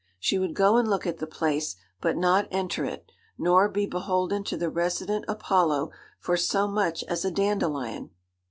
[0.19, 4.43] She would go and look at the place, but not enter it, nor be beholden
[4.45, 8.09] to the resident Apollo for so much as a dandelion.